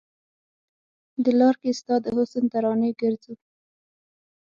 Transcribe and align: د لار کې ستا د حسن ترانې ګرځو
د 1.23 1.25
لار 1.39 1.55
کې 1.61 1.71
ستا 1.79 1.95
د 2.03 2.05
حسن 2.15 2.43
ترانې 2.53 2.91
ګرځو 3.01 3.33